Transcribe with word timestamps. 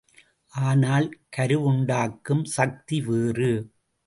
ஆனால் 0.53 1.07
கருவுண்டாக்கும் 1.37 2.43
சக்தி 2.55 3.01
வேறு. 3.01 3.51